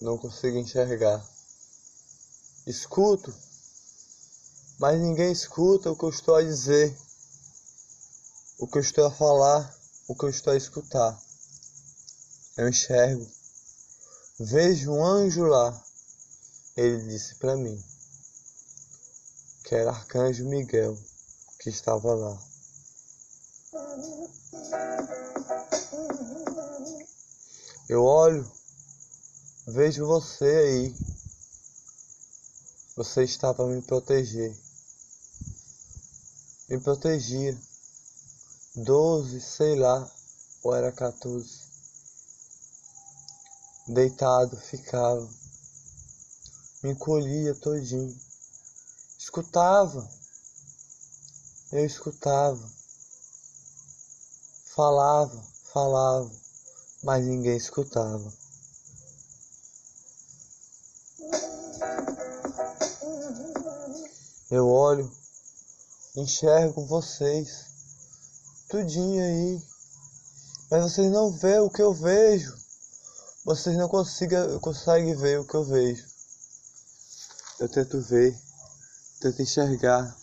não 0.00 0.18
consigo 0.18 0.58
enxergar. 0.58 1.24
Escuto, 2.66 3.34
mas 4.78 5.00
ninguém 5.00 5.32
escuta 5.32 5.90
o 5.90 5.96
que 5.96 6.04
eu 6.04 6.10
estou 6.10 6.34
a 6.34 6.42
dizer, 6.42 6.96
o 8.58 8.66
que 8.66 8.78
eu 8.78 8.82
estou 8.82 9.06
a 9.06 9.10
falar, 9.10 9.74
o 10.08 10.14
que 10.14 10.24
eu 10.24 10.30
estou 10.30 10.52
a 10.52 10.56
escutar. 10.56 11.20
Eu 12.56 12.68
enxergo, 12.68 13.26
vejo 14.40 14.92
um 14.92 15.04
anjo 15.04 15.44
lá. 15.44 15.82
Ele 16.76 17.02
disse 17.08 17.36
para 17.36 17.56
mim 17.56 17.82
que 19.64 19.74
era 19.74 19.90
Arcanjo 19.90 20.44
Miguel 20.44 20.96
que 21.58 21.70
estava 21.70 22.14
lá. 22.14 22.38
Eu 27.88 28.04
olho, 28.04 28.55
vejo 29.66 30.06
você 30.06 30.44
aí. 30.44 30.96
Você 32.96 33.24
está 33.24 33.52
para 33.52 33.66
me 33.66 33.82
proteger. 33.82 34.56
Me 36.68 36.78
protegia. 36.80 37.58
Doze, 38.76 39.40
sei 39.40 39.74
lá, 39.74 40.08
ou 40.62 40.74
era 40.74 40.92
14. 40.92 41.66
Deitado 43.88 44.56
ficava. 44.56 45.28
Me 46.82 46.90
encolhia 46.92 47.54
todinho. 47.56 48.16
Escutava. 49.18 50.08
Eu 51.72 51.84
escutava. 51.84 52.70
Falava, 54.74 55.42
falava, 55.72 56.30
mas 57.02 57.24
ninguém 57.24 57.56
escutava. 57.56 58.45
Eu 64.48 64.68
olho, 64.68 65.10
enxergo 66.14 66.86
vocês, 66.86 67.64
tudinho 68.68 69.20
aí, 69.20 69.62
mas 70.70 70.84
vocês 70.84 71.10
não 71.10 71.32
vê 71.32 71.58
o 71.58 71.68
que 71.68 71.82
eu 71.82 71.92
vejo. 71.92 72.56
Vocês 73.44 73.76
não 73.76 73.88
consiga, 73.88 74.56
conseguem 74.60 75.16
ver 75.16 75.40
o 75.40 75.44
que 75.44 75.54
eu 75.54 75.64
vejo. 75.64 76.06
Eu 77.58 77.68
tento 77.68 78.00
ver, 78.02 78.40
tento 79.20 79.42
enxergar, 79.42 80.16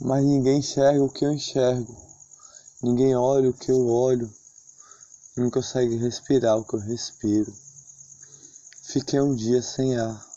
mas 0.00 0.22
ninguém 0.22 0.58
enxerga 0.58 1.02
o 1.02 1.10
que 1.10 1.24
eu 1.24 1.32
enxergo. 1.32 1.96
Ninguém 2.82 3.16
olha 3.16 3.48
o 3.48 3.54
que 3.54 3.70
eu 3.70 3.88
olho, 3.88 4.30
não 5.34 5.50
consegue 5.50 5.96
respirar 5.96 6.58
o 6.58 6.64
que 6.64 6.74
eu 6.74 6.80
respiro. 6.80 7.50
Fiquei 8.82 9.18
um 9.18 9.34
dia 9.34 9.62
sem 9.62 9.96
ar. 9.96 10.31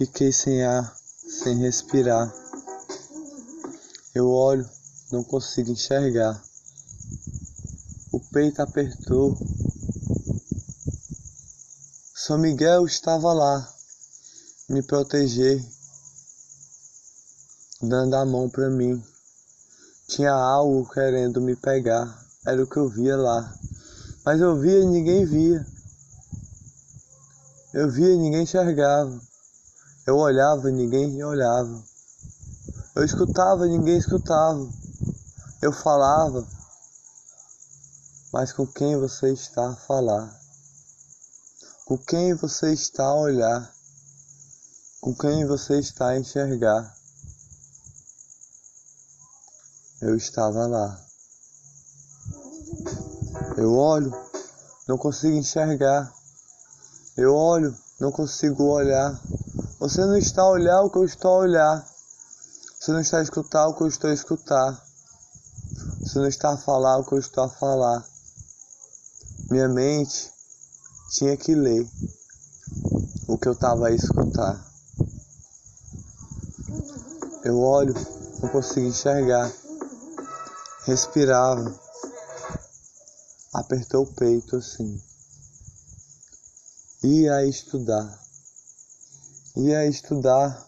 Fiquei 0.00 0.32
sem 0.32 0.62
ar, 0.64 0.96
sem 1.42 1.58
respirar. 1.58 2.34
Eu 4.14 4.30
olho, 4.30 4.66
não 5.12 5.22
consigo 5.22 5.70
enxergar. 5.72 6.42
O 8.10 8.18
peito 8.18 8.62
apertou. 8.62 9.36
São 12.14 12.38
Miguel 12.38 12.86
estava 12.86 13.30
lá, 13.34 13.74
me 14.70 14.82
proteger, 14.82 15.62
dando 17.82 18.16
a 18.16 18.24
mão 18.24 18.48
para 18.48 18.70
mim. 18.70 19.04
Tinha 20.08 20.32
algo 20.32 20.88
querendo 20.88 21.42
me 21.42 21.54
pegar, 21.54 22.26
era 22.46 22.64
o 22.64 22.66
que 22.66 22.78
eu 22.78 22.88
via 22.88 23.18
lá. 23.18 23.54
Mas 24.24 24.40
eu 24.40 24.58
via 24.58 24.78
e 24.78 24.86
ninguém 24.86 25.26
via. 25.26 25.66
Eu 27.74 27.90
via 27.90 28.14
e 28.14 28.16
ninguém 28.16 28.44
enxergava. 28.44 29.28
Eu 30.06 30.16
olhava 30.16 30.70
e 30.70 30.72
ninguém 30.72 31.22
olhava. 31.22 31.82
Eu 32.94 33.04
escutava 33.04 33.66
e 33.66 33.70
ninguém 33.70 33.96
escutava. 33.96 34.72
Eu 35.62 35.72
falava, 35.72 36.48
mas 38.32 38.52
com 38.52 38.66
quem 38.66 38.98
você 38.98 39.32
está 39.32 39.70
a 39.70 39.76
falar? 39.76 40.40
Com 41.84 41.98
quem 41.98 42.34
você 42.34 42.72
está 42.72 43.04
a 43.04 43.14
olhar? 43.14 43.74
Com 45.00 45.14
quem 45.14 45.46
você 45.46 45.78
está 45.78 46.08
a 46.08 46.18
enxergar? 46.18 46.96
Eu 50.00 50.16
estava 50.16 50.66
lá. 50.66 51.04
Eu 53.56 53.74
olho, 53.74 54.10
não 54.88 54.96
consigo 54.96 55.36
enxergar. 55.36 56.14
Eu 57.16 57.34
olho, 57.34 57.76
não 57.98 58.10
consigo 58.10 58.64
olhar. 58.64 59.20
Você 59.80 60.02
não 60.02 60.16
está 60.16 60.42
a 60.42 60.50
olhar 60.50 60.82
o 60.82 60.90
que 60.90 60.98
eu 60.98 61.04
estou 61.04 61.32
a 61.32 61.38
olhar. 61.38 61.86
Você 62.78 62.92
não 62.92 63.00
está 63.00 63.18
a 63.18 63.22
escutar 63.22 63.66
o 63.66 63.74
que 63.74 63.82
eu 63.82 63.88
estou 63.88 64.10
a 64.10 64.14
escutar. 64.14 64.86
Você 66.04 66.18
não 66.18 66.28
está 66.28 66.52
a 66.52 66.58
falar 66.58 66.98
o 66.98 67.04
que 67.04 67.14
eu 67.14 67.18
estou 67.18 67.44
a 67.44 67.48
falar. 67.48 68.04
Minha 69.50 69.68
mente 69.68 70.30
tinha 71.10 71.36
que 71.36 71.54
ler 71.54 71.90
o 73.26 73.36
que 73.36 73.48
eu 73.48 73.52
estava 73.52 73.88
a 73.88 73.90
escutar. 73.90 74.64
Eu 77.42 77.58
olho, 77.60 77.94
não 78.40 78.48
consigo 78.50 78.86
enxergar 78.86 79.50
respirava, 80.84 81.78
apertou 83.54 84.02
o 84.02 84.14
peito 84.14 84.56
assim. 84.56 85.00
Ia 87.02 87.46
estudar, 87.46 88.19
ia 89.56 89.86
estudar. 89.86 90.66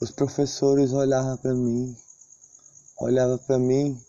Os 0.00 0.10
professores 0.10 0.92
olhavam 0.92 1.36
para 1.36 1.54
mim, 1.54 1.96
olhavam 2.98 3.38
para 3.38 3.58
mim. 3.58 4.00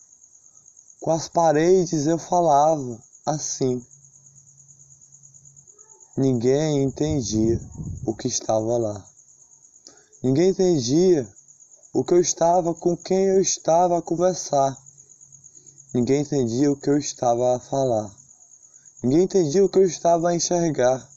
Com 1.00 1.12
as 1.12 1.28
paredes 1.28 2.08
eu 2.08 2.18
falava 2.18 3.02
assim. 3.26 3.86
Ninguém 6.18 6.84
entendia 6.84 7.60
o 8.06 8.16
que 8.16 8.28
estava 8.28 8.78
lá. 8.78 9.06
Ninguém 10.24 10.50
entendia 10.50 11.28
o 11.94 12.04
que 12.04 12.14
eu 12.14 12.22
estava, 12.22 12.74
com 12.74 12.96
quem 12.98 13.26
eu 13.26 13.42
estava 13.42 13.98
a 13.98 14.02
conversar. 14.02 14.78
Ninguém 15.94 16.22
entendia 16.22 16.72
o 16.72 16.76
que 16.76 16.90
eu 16.90 16.98
estava 16.98 17.56
a 17.56 17.60
falar. 17.60 18.10
Ninguém 19.04 19.24
entendia 19.24 19.64
o 19.64 19.70
que 19.70 19.78
eu 19.78 19.86
estava 19.86 20.30
a 20.30 20.36
enxergar. 20.36 21.13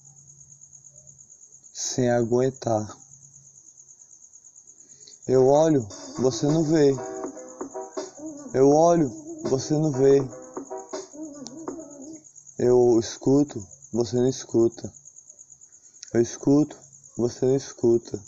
Sem 1.78 2.10
aguentar. 2.10 2.96
Eu 5.28 5.46
olho, 5.46 5.86
você 6.18 6.46
não 6.46 6.64
vê. 6.64 6.96
Eu 8.54 8.70
olho, 8.70 9.12
você 9.50 9.74
não 9.74 9.92
vê. 9.92 10.26
Eu 12.58 12.98
escuto, 12.98 13.62
você 13.92 14.16
não 14.16 14.26
escuta. 14.26 14.90
Eu 16.14 16.22
escuto, 16.22 16.78
você 17.14 17.44
não 17.44 17.56
escuta. 17.56 18.18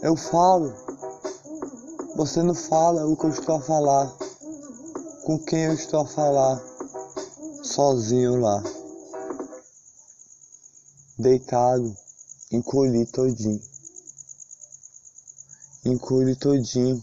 Eu 0.00 0.16
falo. 0.16 0.72
Você 2.16 2.42
não 2.42 2.54
fala 2.54 3.06
o 3.06 3.14
que 3.18 3.26
eu 3.26 3.30
estou 3.30 3.56
a 3.56 3.60
falar. 3.60 4.10
Com 5.24 5.38
quem 5.40 5.64
eu 5.64 5.74
estou 5.74 6.00
a 6.00 6.06
falar. 6.06 6.58
Sozinho 7.62 8.40
lá. 8.40 8.79
Deitado. 11.20 11.96
Encolhi 12.50 13.06
todinho. 13.06 13.60
Encolhi 15.84 16.36
todinho. 16.36 17.02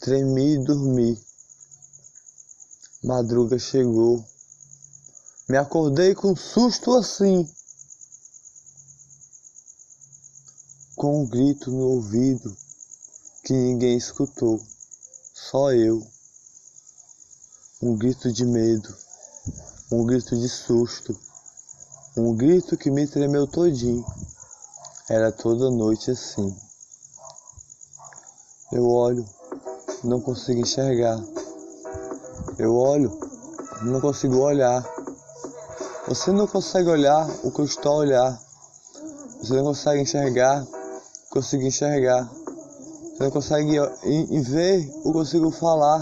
Tremi 0.00 0.54
e 0.54 0.64
dormi. 0.64 1.20
Madruga 3.02 3.58
chegou. 3.58 4.24
Me 5.48 5.56
acordei 5.56 6.14
com 6.14 6.32
um 6.32 6.36
susto 6.36 6.94
assim. 6.94 7.48
com 10.96 11.22
um 11.22 11.26
grito 11.26 11.70
no 11.70 11.88
ouvido 11.88 12.56
que 13.44 13.52
ninguém 13.52 13.98
escutou, 13.98 14.60
só 15.34 15.70
eu. 15.72 16.04
Um 17.82 17.94
grito 17.94 18.32
de 18.32 18.46
medo, 18.46 18.96
um 19.92 20.06
grito 20.06 20.34
de 20.34 20.48
susto, 20.48 21.16
um 22.16 22.34
grito 22.34 22.76
que 22.76 22.90
me 22.90 23.06
tremeu 23.06 23.46
todinho. 23.46 24.04
Era 25.08 25.30
toda 25.30 25.70
noite 25.70 26.10
assim. 26.10 26.56
Eu 28.72 28.88
olho, 28.88 29.24
não 30.02 30.20
consigo 30.20 30.60
enxergar. 30.60 31.22
Eu 32.58 32.74
olho, 32.74 33.16
não 33.82 34.00
consigo 34.00 34.38
olhar. 34.38 34.84
Você 36.08 36.32
não 36.32 36.46
consegue 36.46 36.88
olhar 36.88 37.28
o 37.44 37.50
que 37.50 37.60
eu 37.60 37.64
estou 37.64 37.92
a 37.92 37.96
olhar. 37.96 38.40
Você 39.40 39.54
não 39.54 39.64
consegue 39.64 40.02
enxergar 40.02 40.66
conseguir 41.36 41.66
enxergar. 41.66 42.24
Você 42.24 43.24
não 43.24 43.30
consegue 43.30 43.78
ver 44.40 44.90
o 45.00 45.02
que 45.02 45.08
eu 45.08 45.12
consigo 45.12 45.50
falar. 45.50 45.98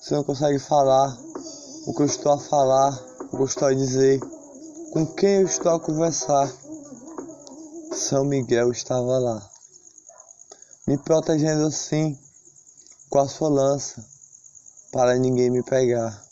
Você 0.00 0.14
não 0.14 0.24
consegue 0.24 0.58
falar 0.58 1.16
o 1.86 1.92
que 1.94 2.02
eu 2.02 2.06
estou 2.06 2.32
a 2.32 2.38
falar, 2.38 2.98
o 3.30 3.36
que 3.36 3.42
eu 3.42 3.44
estou 3.44 3.68
a 3.68 3.74
dizer, 3.74 4.20
com 4.92 5.06
quem 5.06 5.36
eu 5.36 5.46
estou 5.46 5.72
a 5.72 5.80
conversar. 5.80 6.54
São 7.94 8.26
Miguel 8.26 8.70
estava 8.70 9.18
lá, 9.18 9.50
me 10.86 10.98
protegendo 10.98 11.66
assim, 11.66 12.18
com 13.08 13.18
a 13.18 13.26
sua 13.26 13.48
lança, 13.48 14.04
para 14.90 15.18
ninguém 15.18 15.48
me 15.48 15.62
pegar. 15.62 16.22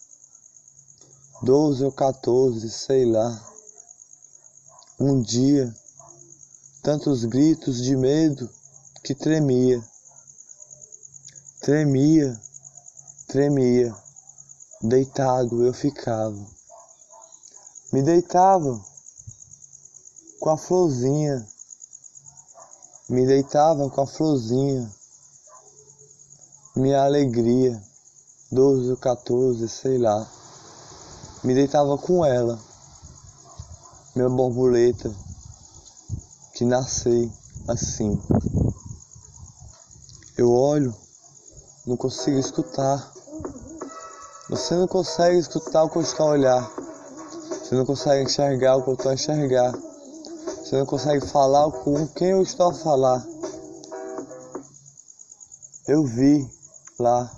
Doze 1.42 1.84
ou 1.84 1.90
quatorze, 1.90 2.68
sei 2.68 3.06
lá. 3.06 3.50
Um 4.98 5.22
dia, 5.22 5.74
tantos 6.82 7.24
gritos 7.24 7.82
de 7.82 7.96
medo 7.96 8.50
que 9.02 9.14
tremia, 9.14 9.82
tremia, 11.62 12.38
tremia, 13.26 13.96
deitado 14.82 15.64
eu 15.64 15.72
ficava. 15.72 16.59
Me 17.92 18.02
deitava 18.02 18.80
com 20.38 20.50
a 20.50 20.56
florzinha, 20.56 21.44
me 23.08 23.26
deitava 23.26 23.90
com 23.90 24.00
a 24.00 24.06
florzinha, 24.06 24.88
minha 26.76 27.02
alegria, 27.02 27.82
doze 28.52 28.90
ou 28.92 28.96
quatorze, 28.96 29.68
sei 29.68 29.98
lá, 29.98 30.24
me 31.42 31.52
deitava 31.52 31.98
com 31.98 32.24
ela, 32.24 32.60
minha 34.14 34.28
borboleta, 34.28 35.12
que 36.54 36.64
nasci 36.64 37.28
assim. 37.66 38.22
Eu 40.38 40.52
olho, 40.52 40.94
não 41.84 41.96
consigo 41.96 42.38
escutar. 42.38 43.12
Você 44.48 44.76
não 44.76 44.86
consegue 44.86 45.38
escutar 45.38 45.82
o 45.82 45.90
que 45.90 45.98
eu 45.98 46.02
estou 46.02 46.28
a 46.28 46.30
olhar. 46.30 46.79
Você 47.70 47.76
não 47.76 47.86
consegue 47.86 48.24
enxergar 48.24 48.74
o 48.74 48.82
que 48.82 48.90
eu 48.90 48.94
estou 48.94 49.10
a 49.12 49.14
enxergar. 49.14 49.70
Você 49.70 50.76
não 50.76 50.84
consegue 50.84 51.24
falar 51.24 51.70
com 51.70 52.04
quem 52.08 52.30
eu 52.30 52.42
estou 52.42 52.70
a 52.70 52.74
falar. 52.74 53.24
Eu 55.86 56.04
vi 56.04 56.50
lá. 56.98 57.30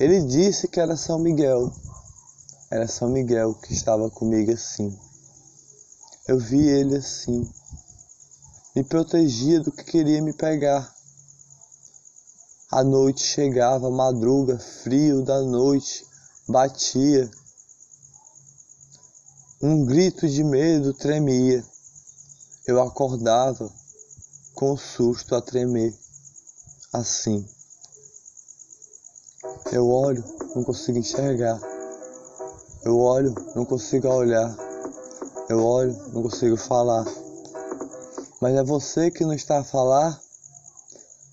Ele 0.00 0.22
disse 0.22 0.66
que 0.66 0.80
era 0.80 0.96
São 0.96 1.20
Miguel. 1.20 1.72
Era 2.68 2.88
São 2.88 3.08
Miguel 3.08 3.54
que 3.54 3.72
estava 3.72 4.10
comigo 4.10 4.50
assim. 4.50 4.98
Eu 6.26 6.40
vi 6.40 6.66
ele 6.66 6.96
assim 6.96 7.48
me 8.74 8.82
protegia 8.82 9.60
do 9.60 9.70
que 9.70 9.84
queria 9.84 10.20
me 10.20 10.32
pegar. 10.32 10.92
A 12.72 12.82
noite 12.82 13.22
chegava, 13.22 13.88
madruga, 13.88 14.58
frio 14.58 15.24
da 15.24 15.40
noite 15.42 16.04
batia. 16.48 17.30
Um 19.62 19.86
grito 19.86 20.28
de 20.28 20.44
medo 20.44 20.92
tremia. 20.92 21.64
Eu 22.66 22.78
acordava 22.82 23.72
com 24.54 24.76
susto 24.76 25.34
a 25.34 25.40
tremer, 25.40 25.94
assim. 26.92 27.48
Eu 29.72 29.88
olho, 29.88 30.22
não 30.54 30.62
consigo 30.62 30.98
enxergar. 30.98 31.58
Eu 32.84 32.98
olho, 32.98 33.34
não 33.54 33.64
consigo 33.64 34.08
olhar. 34.08 34.54
Eu 35.48 35.64
olho, 35.64 35.96
não 36.12 36.22
consigo 36.22 36.58
falar. 36.58 37.06
Mas 38.42 38.56
é 38.56 38.62
você 38.62 39.10
que 39.10 39.24
não 39.24 39.32
está 39.32 39.60
a 39.60 39.64
falar? 39.64 40.20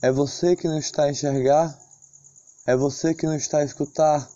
É 0.01 0.09
você 0.13 0.55
que 0.55 0.69
não 0.69 0.79
está 0.79 1.03
a 1.03 1.11
enxergar? 1.11 1.77
É 2.65 2.73
você 2.73 3.13
que 3.13 3.25
não 3.25 3.35
está 3.35 3.57
a 3.57 3.65
escutar? 3.65 4.29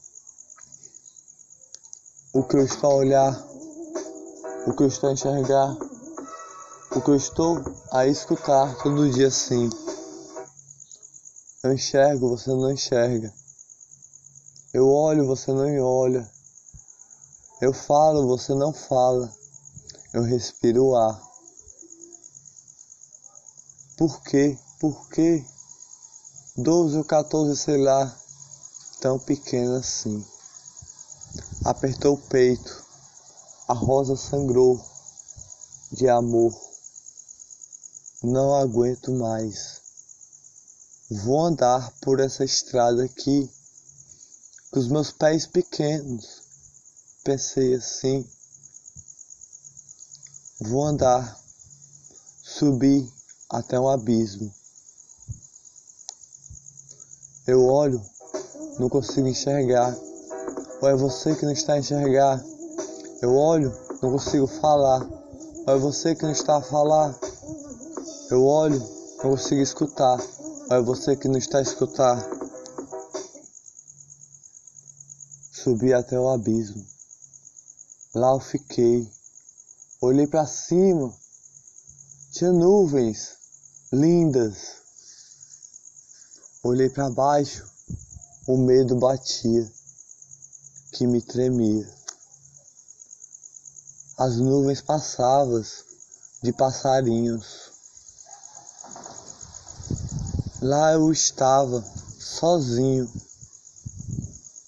O 2.34 2.44
que 2.44 2.57
eu 2.57 2.66
estou 2.66 2.92
a 2.92 2.95
olhar? 2.95 3.56
O 4.67 4.73
que 4.73 4.83
eu 4.83 4.87
estou 4.87 5.09
a 5.09 5.13
enxergar? 5.13 5.77
O 6.91 7.01
que 7.01 7.09
eu 7.09 7.15
estou 7.15 7.63
a 7.89 8.05
escutar 8.05 8.75
todo 8.83 9.09
dia 9.09 9.31
sim? 9.31 9.69
Eu 11.63 11.71
enxergo, 11.71 12.27
você 12.27 12.49
não 12.49 12.69
enxerga. 12.69 13.33
Eu 14.73 14.89
olho, 14.89 15.25
você 15.25 15.53
não 15.53 15.79
olha. 15.79 16.29
Eu 17.61 17.71
falo, 17.71 18.27
você 18.27 18.53
não 18.53 18.73
fala. 18.73 19.33
Eu 20.13 20.24
respiro 20.24 20.88
o 20.88 20.95
ar. 20.97 21.17
Por 23.97 24.21
quê? 24.24 24.59
Por 24.81 25.07
quê? 25.07 25.45
Doze 26.57 26.97
ou 26.97 27.05
14, 27.05 27.55
sei 27.55 27.77
lá, 27.77 28.13
tão 29.00 29.17
pequena 29.17 29.79
assim. 29.79 30.25
Apertou 31.63 32.15
o 32.15 32.17
peito, 32.17 32.87
a 33.67 33.74
rosa 33.74 34.15
sangrou 34.15 34.81
de 35.91 36.07
amor. 36.07 36.53
Não 38.24 38.55
aguento 38.55 39.12
mais. 39.12 39.81
Vou 41.09 41.45
andar 41.45 41.91
por 42.01 42.21
essa 42.21 42.45
estrada 42.45 43.03
aqui, 43.03 43.51
com 44.71 44.79
os 44.79 44.88
meus 44.88 45.12
pés 45.12 45.45
pequenos. 45.45 46.41
Pensei 47.25 47.74
assim. 47.74 48.25
Vou 50.62 50.86
andar, 50.86 51.38
subir 52.41 53.12
até 53.50 53.77
um 53.77 53.89
abismo. 53.89 54.53
Eu 57.45 57.65
olho, 57.65 58.01
não 58.79 58.89
consigo 58.89 59.27
enxergar. 59.27 59.93
Ou 60.81 60.89
é 60.89 60.95
você 60.95 61.36
que 61.36 61.45
não 61.45 61.51
está 61.51 61.74
a 61.74 61.79
enxergar? 61.79 62.43
Eu 63.19 63.36
olho, 63.36 63.75
não 64.01 64.12
consigo 64.12 64.45
falar. 64.45 65.01
Ou 65.65 65.75
é 65.75 65.77
você 65.79 66.15
que 66.15 66.24
não 66.24 66.31
está 66.31 66.57
a 66.57 66.62
falar? 66.62 67.17
Eu 68.29 68.45
olho, 68.45 68.79
não 69.17 69.31
consigo 69.31 69.59
escutar. 69.62 70.19
Ou 70.69 70.77
é 70.77 70.81
você 70.81 71.15
que 71.15 71.27
não 71.27 71.38
está 71.38 71.57
a 71.57 71.63
escutar? 71.63 72.29
Subi 75.51 75.93
até 75.93 76.19
o 76.19 76.29
abismo. 76.29 76.86
Lá 78.13 78.33
eu 78.33 78.39
fiquei. 78.39 79.12
Olhei 80.00 80.27
para 80.27 80.45
cima. 80.45 81.12
Tinha 82.31 82.51
nuvens 82.51 83.36
lindas. 83.91 84.77
Olhei 86.63 86.89
para 86.89 87.09
baixo, 87.09 87.65
o 88.47 88.57
medo 88.57 88.95
batia, 88.97 89.71
que 90.91 91.07
me 91.07 91.21
tremia. 91.21 91.97
As 94.19 94.38
nuvens 94.38 94.81
passavam 94.81 95.62
de 96.41 96.51
passarinhos. 96.51 97.71
Lá 100.59 100.93
eu 100.93 101.12
estava 101.12 101.86
sozinho. 102.19 103.07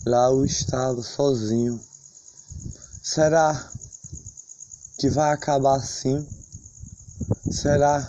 Lá 0.05 0.27
eu 0.27 0.45
estava 0.45 1.01
sozinho. 1.01 1.83
Será 3.01 3.71
que 4.99 5.09
vai 5.09 5.33
acabar 5.33 5.77
assim? 5.77 6.23
Será 7.51 8.07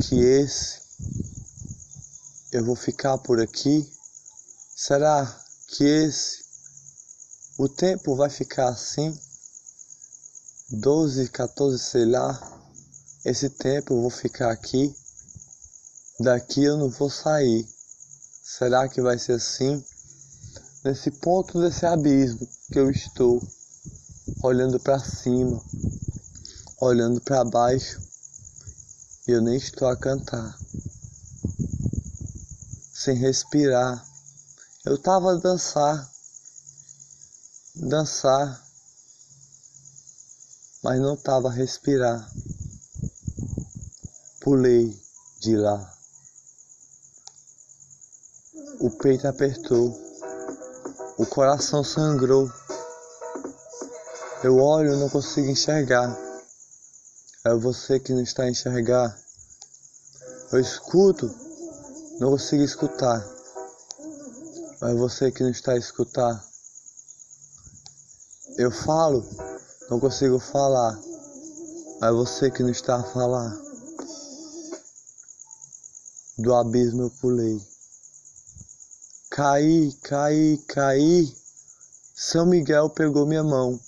que 0.00 0.16
esse 0.16 0.80
eu 2.50 2.64
vou 2.64 2.74
ficar 2.74 3.16
por 3.18 3.40
aqui? 3.40 3.88
Será 4.74 5.24
que 5.68 5.84
esse 5.84 6.40
o 7.56 7.68
tempo 7.68 8.16
vai 8.16 8.28
ficar 8.28 8.70
assim? 8.70 9.16
12, 10.72 11.28
14, 11.30 11.78
sei 11.80 12.04
lá. 12.04 12.38
Esse 13.24 13.50
tempo 13.50 13.92
eu 13.92 14.02
vou 14.02 14.10
ficar 14.10 14.52
aqui. 14.52 14.94
Daqui 16.20 16.62
eu 16.62 16.76
não 16.76 16.88
vou 16.88 17.10
sair. 17.10 17.68
Será 18.44 18.88
que 18.88 19.02
vai 19.02 19.18
ser 19.18 19.32
assim? 19.32 19.84
Nesse 20.84 21.10
ponto 21.10 21.60
desse 21.60 21.84
abismo 21.84 22.48
que 22.70 22.78
eu 22.78 22.88
estou, 22.88 23.42
olhando 24.44 24.78
para 24.78 25.00
cima, 25.00 25.60
olhando 26.80 27.20
para 27.20 27.44
baixo, 27.44 28.00
e 29.26 29.32
eu 29.32 29.42
nem 29.42 29.56
estou 29.56 29.88
a 29.88 29.96
cantar. 29.96 30.56
Sem 32.94 33.16
respirar. 33.16 34.06
Eu 34.84 34.94
estava 34.94 35.32
a 35.32 35.36
dançar. 35.36 36.08
Dançar. 37.74 38.69
Mas 40.82 40.98
não 41.00 41.14
estava 41.14 41.48
a 41.48 41.52
respirar. 41.52 42.30
Pulei 44.40 44.98
de 45.40 45.56
lá. 45.56 45.94
O 48.80 48.90
peito 48.90 49.28
apertou. 49.28 49.94
O 51.18 51.26
coração 51.26 51.84
sangrou. 51.84 52.50
Eu 54.42 54.56
olho 54.56 54.94
e 54.94 54.98
não 54.98 55.10
consigo 55.10 55.48
enxergar. 55.48 56.16
É 57.44 57.54
você 57.54 58.00
que 58.00 58.14
não 58.14 58.22
está 58.22 58.44
a 58.44 58.50
enxergar. 58.50 59.18
Eu 60.52 60.60
escuto, 60.60 61.30
não 62.18 62.30
consigo 62.30 62.62
escutar. 62.62 63.22
É 64.82 64.94
você 64.94 65.30
que 65.30 65.42
não 65.42 65.50
está 65.50 65.72
a 65.72 65.78
escutar. 65.78 66.42
Eu 68.56 68.70
falo, 68.70 69.22
não 69.90 69.98
consigo 69.98 70.38
falar. 70.38 70.96
Mas 72.00 72.14
você 72.14 72.50
que 72.50 72.62
não 72.62 72.70
está 72.70 72.96
a 72.96 73.02
falar. 73.02 73.60
Do 76.38 76.54
abismo 76.54 77.02
eu 77.02 77.10
pulei. 77.20 77.60
Caí, 79.30 79.92
caí, 80.02 80.58
caí. 80.68 81.36
São 82.14 82.46
Miguel 82.46 82.88
pegou 82.90 83.26
minha 83.26 83.42
mão 83.42 83.78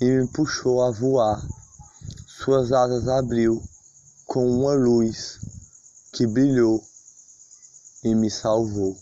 e 0.00 0.04
me 0.04 0.26
puxou 0.28 0.82
a 0.82 0.90
voar. 0.90 1.44
Suas 2.26 2.72
asas 2.72 3.08
abriu 3.08 3.62
com 4.26 4.46
uma 4.48 4.74
luz 4.74 5.40
que 6.12 6.26
brilhou 6.26 6.82
e 8.04 8.14
me 8.14 8.30
salvou. 8.30 8.96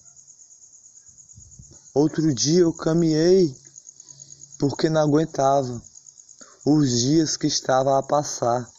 Outro 1.95 2.35
dia 2.35 2.61
eu 2.61 2.73
caminhei 2.73 3.55
porque 4.59 4.89
não 4.89 5.03
aguentava 5.03 5.83
os 6.65 7.01
dias 7.01 7.37
que 7.37 7.49
estava 7.49 7.99
a 7.99 8.03
passar, 8.05 8.71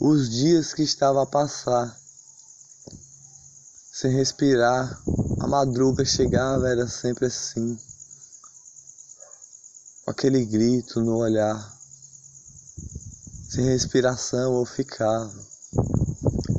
os 0.00 0.30
dias 0.30 0.72
que 0.72 0.82
estava 0.82 1.22
a 1.22 1.26
passar, 1.26 1.94
sem 3.92 4.10
respirar, 4.10 4.98
a 5.40 5.46
madruga 5.46 6.06
chegava, 6.06 6.66
era 6.66 6.88
sempre 6.88 7.26
assim, 7.26 7.78
com 10.06 10.10
aquele 10.10 10.42
grito 10.46 11.02
no 11.02 11.18
olhar, 11.18 11.70
sem 13.50 13.66
respiração 13.66 14.58
eu 14.58 14.64
ficava, 14.64 15.34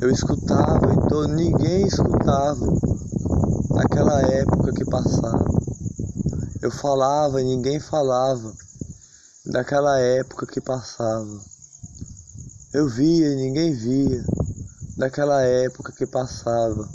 eu 0.00 0.08
escutava, 0.08 0.94
então 0.94 1.26
ninguém 1.26 1.84
escutava, 1.84 2.64
naquela 3.70 4.22
época 4.22 4.72
que 4.72 4.84
passava. 4.84 5.44
Eu 6.62 6.70
falava 6.70 7.42
e 7.42 7.44
ninguém 7.44 7.80
falava 7.80 8.54
daquela 9.46 9.98
época 10.00 10.44
que 10.44 10.60
passava. 10.60 11.40
Eu 12.72 12.88
via 12.88 13.28
e 13.28 13.36
ninguém 13.36 13.72
via 13.72 14.28
daquela 14.98 15.40
época 15.42 15.92
que 15.92 16.04
passava. 16.04 16.90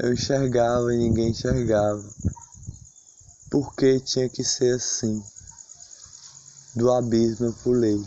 Eu 0.00 0.12
enxergava 0.12 0.92
e 0.92 0.98
ninguém 0.98 1.30
enxergava. 1.30 2.04
Por 3.50 3.74
que 3.76 4.00
tinha 4.00 4.28
que 4.28 4.42
ser 4.42 4.74
assim? 4.74 5.22
Do 6.74 6.90
abismo 6.90 7.46
eu 7.46 7.52
pulei 7.62 8.04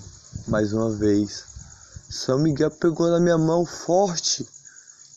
mais 0.47 0.73
uma 0.73 0.91
vez. 0.91 1.45
São 2.09 2.39
Miguel 2.39 2.71
pegou 2.71 3.09
na 3.09 3.21
minha 3.21 3.37
mão 3.37 3.65
forte 3.65 4.45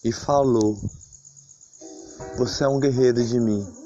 e 0.04 0.12
falou: 0.12 0.80
você 2.36 2.62
é 2.62 2.68
um 2.68 2.78
guerreiro 2.78 3.24
de 3.24 3.40
mim. 3.40 3.79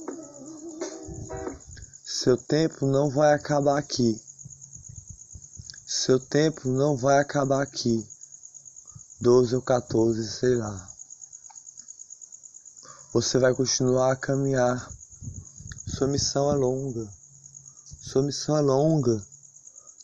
Seu 2.07 2.37
tempo 2.37 2.87
não 2.87 3.09
vai 3.09 3.33
acabar 3.33 3.79
aqui. 3.79 4.23
Seu 5.87 6.21
tempo 6.21 6.69
não 6.69 6.99
vai 6.99 7.19
acabar 7.19 7.63
aqui. 7.63 8.07
12 9.23 9.57
ou 9.57 9.63
14, 9.63 10.31
sei 10.39 10.55
lá. 10.55 10.91
Você 13.15 13.39
vai 13.39 13.55
continuar 13.55 14.13
a 14.13 14.17
caminhar. 14.17 14.87
Sua 15.87 16.07
missão 16.07 16.53
é 16.53 16.55
longa. 16.55 17.11
Sua 18.03 18.23
missão 18.23 18.55
é 18.59 18.61
longa 18.61 19.25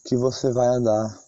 que 0.07 0.17
você 0.17 0.51
vai 0.51 0.69
andar. 0.69 1.23